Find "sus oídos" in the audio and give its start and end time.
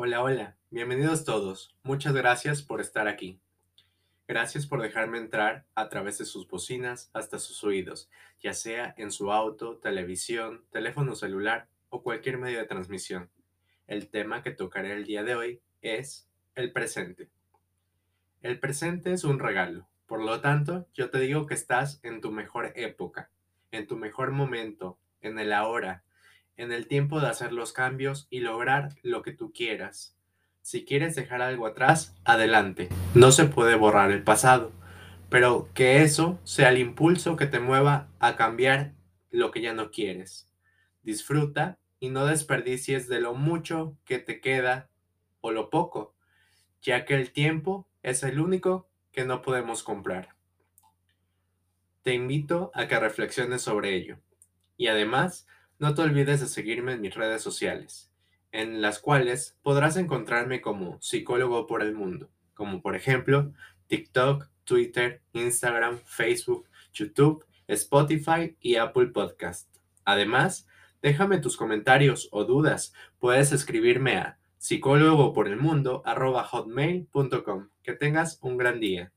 7.40-8.08